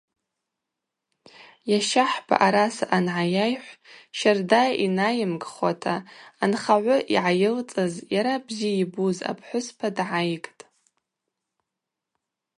[1.71, 3.79] Йащахӏба араса ангӏайайхӏв
[4.17, 5.95] щарда йнайымгхуата
[6.43, 10.61] анхагӏвы йгӏайылцӏыз, йара бзи йбуз апхӏвыспа дгӏайгтӏ.